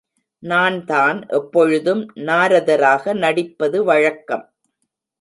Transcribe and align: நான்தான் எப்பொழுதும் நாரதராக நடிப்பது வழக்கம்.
நான்தான் 0.43 1.19
எப்பொழுதும் 1.29 2.01
நாரதராக 2.15 3.13
நடிப்பது 3.13 3.83
வழக்கம். 3.83 4.45